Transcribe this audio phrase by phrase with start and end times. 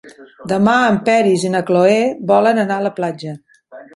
[0.51, 1.99] Demà en Peris i na Cloè
[2.33, 3.37] volen anar a la platja.